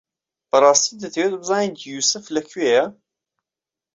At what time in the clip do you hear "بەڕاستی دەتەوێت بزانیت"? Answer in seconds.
0.49-1.77